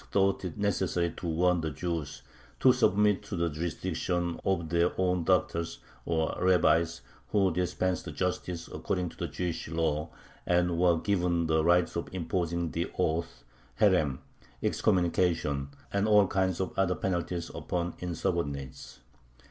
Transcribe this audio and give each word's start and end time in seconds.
thought 0.09 0.43
it 0.43 0.57
necessary 0.57 1.11
to 1.11 1.27
warn 1.27 1.61
the 1.61 1.69
Jews 1.69 2.23
to 2.59 2.73
submit 2.73 3.21
to 3.25 3.35
the 3.35 3.49
jurisdiction 3.51 4.41
of 4.43 4.69
their 4.69 4.93
own 4.99 5.25
"doctors," 5.25 5.77
or 6.05 6.35
rabbis, 6.41 7.01
who 7.31 7.53
dispensed 7.53 8.11
justice 8.15 8.67
according 8.73 9.09
to 9.09 9.17
the 9.17 9.27
"Jewish 9.27 9.67
law," 9.67 10.09
and 10.47 10.79
were 10.79 10.97
given 10.97 11.45
the 11.45 11.63
right 11.63 11.95
of 11.95 12.09
imposing 12.15 12.71
the 12.71 12.91
"oath" 12.97 13.43
(herem, 13.79 14.21
excommunication) 14.63 15.69
and 15.93 16.07
all 16.07 16.25
kinds 16.25 16.59
of 16.59 16.73
other 16.79 16.95
penalties 16.95 17.51
upon 17.53 17.93
insubordinates. 17.99 19.01